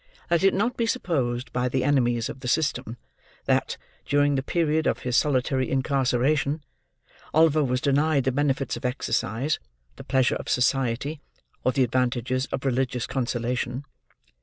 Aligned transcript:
Let 0.31 0.43
it 0.43 0.55
not 0.55 0.77
be 0.77 0.87
supposed 0.87 1.53
by 1.53 1.69
the 1.69 1.83
enemies 1.83 2.27
of 2.27 2.39
"the 2.39 2.47
system," 2.47 2.97
that, 3.45 3.77
during 4.03 4.33
the 4.33 4.41
period 4.41 4.87
of 4.87 5.01
his 5.01 5.15
solitary 5.15 5.69
incarceration, 5.69 6.63
Oliver 7.35 7.63
was 7.63 7.81
denied 7.81 8.23
the 8.23 8.31
benefit 8.31 8.75
of 8.75 8.83
exercise, 8.83 9.59
the 9.97 10.03
pleasure 10.03 10.37
of 10.37 10.49
society, 10.49 11.21
or 11.63 11.71
the 11.71 11.83
advantages 11.83 12.47
of 12.51 12.65
religious 12.65 13.05
consolation. 13.05 13.85